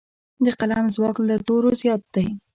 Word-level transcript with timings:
د 0.43 0.45
قلم 0.59 0.85
ځواک 0.95 1.17
له 1.27 1.35
تورو 1.47 1.69
زیات 1.81 2.01
دی. 2.13 2.27